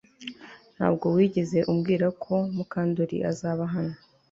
[0.75, 3.95] Ntabwo wigeze umbwira ko Mukandoli azaba hano